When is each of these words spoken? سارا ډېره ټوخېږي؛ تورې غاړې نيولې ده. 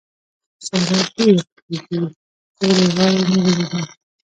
سارا 0.65 0.99
ډېره 1.15 1.41
ټوخېږي؛ 1.55 1.99
تورې 2.57 2.85
غاړې 2.95 3.21
نيولې 3.29 3.65
ده. 3.71 3.79